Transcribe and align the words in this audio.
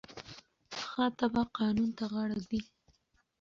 ښه 0.87 1.05
تبعه 1.19 1.43
قانون 1.57 1.89
ته 1.97 2.03
غاړه 2.11 2.37
ږدي. 2.43 2.61